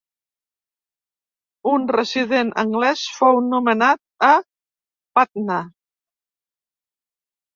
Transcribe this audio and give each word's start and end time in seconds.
Un 1.71 1.83
resident 1.95 2.49
anglès 2.61 3.03
fou 3.17 3.41
nomenat 3.51 4.01
a 4.29 4.31
Patna. 5.19 5.59